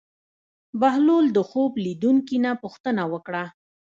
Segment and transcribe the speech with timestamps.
[0.79, 3.43] بهلول د خوب لیدونکي نه پوښتنه وکړه.